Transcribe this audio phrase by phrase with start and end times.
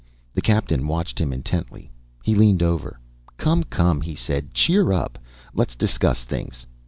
[0.33, 1.91] The Captain watched him intently.
[2.23, 2.99] He leaned over.
[3.37, 4.51] "Come, come," he said.
[4.51, 5.19] "Cheer up!
[5.53, 6.65] Let's discuss things."